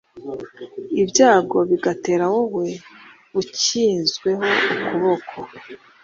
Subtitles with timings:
[1.01, 2.67] ibyago bigatera wowe
[3.41, 5.35] ukinzweho ukuboko